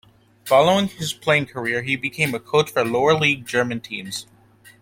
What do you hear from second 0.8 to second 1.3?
his